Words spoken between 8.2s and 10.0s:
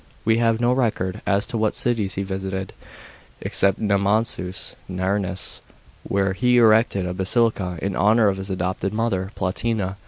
of his adopted mother Plotina.